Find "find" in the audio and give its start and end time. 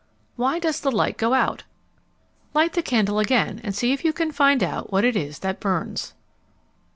4.31-4.63